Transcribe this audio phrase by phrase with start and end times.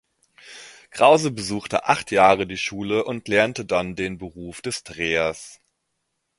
[0.89, 5.61] Krause besuchte acht Jahre die Schule und lernte dann den Beruf des Drehers.